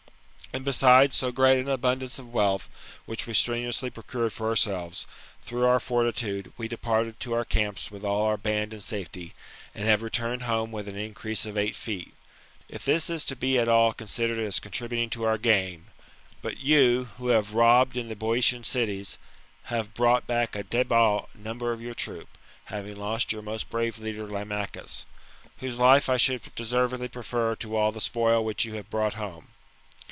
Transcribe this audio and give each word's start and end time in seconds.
And 0.53 0.65
besides 0.65 1.15
so 1.15 1.31
great 1.31 1.61
an 1.61 1.69
abundance 1.69 2.19
of 2.19 2.33
wealth, 2.33 2.67
which 3.05 3.25
we 3.25 3.33
strenuously 3.33 3.89
procured 3.89 4.33
or 4.37 4.49
ourselves, 4.49 5.07
through 5.41 5.63
our 5.63 5.79
fortitude, 5.79 6.51
we 6.57 6.67
departed 6.67 7.21
to 7.21 7.31
our 7.31 7.45
camps 7.45 7.89
with 7.89 8.03
all 8.03 8.23
our 8.23 8.35
band 8.35 8.73
in 8.73 8.81
safety, 8.81 9.33
and 9.73 9.85
have 9.85 10.01
retiirned 10.01 10.41
home 10.41 10.73
with 10.73 10.89
an 10.89 10.97
increase 10.97 11.45
of 11.45 11.57
eight 11.57 11.73
feet,' 11.73 12.13
if 12.67 12.83
this 12.83 13.09
is 13.09 13.23
to 13.23 13.35
be 13.37 13.57
at 13.57 13.69
all 13.69 13.93
considered 13.93 14.39
as 14.39 14.59
contributing 14.59 15.09
to 15.11 15.23
our 15.23 15.37
gain. 15.37 15.85
But 16.41 16.57
you, 16.59 17.05
who 17.17 17.29
have 17.29 17.53
robbed 17.53 17.95
in 17.95 18.09
the 18.09 18.15
Boeotian 18.17 18.65
cities, 18.65 19.17
have 19.63 19.93
brought 19.93 20.27
back 20.27 20.53
a 20.53 20.63
debile 20.65 21.29
number 21.33 21.71
of 21.71 21.79
your 21.81 21.93
troop, 21.93 22.27
having 22.65 22.97
lost 22.97 23.31
your 23.31 23.41
most 23.41 23.69
brave 23.69 23.99
leader 23.99 24.25
Lamachus, 24.27 25.05
whose 25.59 25.77
life 25.77 26.09
I 26.09 26.17
should 26.17 26.53
deservedly 26.55 27.07
prefer 27.07 27.55
to 27.55 27.77
all 27.77 27.93
the 27.93 28.01
spoil 28.01 28.43
which 28.43 28.65
you 28.65 28.73
have 28.73 28.89
brought 28.89 29.13
home. 29.13 29.47